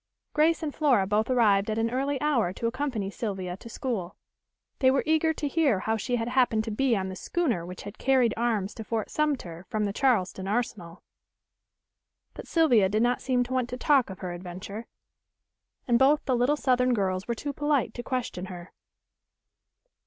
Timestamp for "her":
14.21-14.33, 18.45-18.71